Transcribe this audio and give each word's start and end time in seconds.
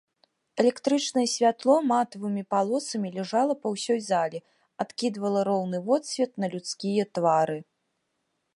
Электрычнае 0.61 1.25
святло 1.33 1.75
матавымі 1.91 2.43
палосамі 2.53 3.07
ляжала 3.17 3.55
па 3.65 3.73
ўсёй 3.75 3.99
зале, 4.09 4.39
адкідвала 4.85 5.45
роўны 5.51 5.77
водсвет 5.91 6.31
на 6.45 6.53
людскія 6.55 7.03
твары. 7.19 7.59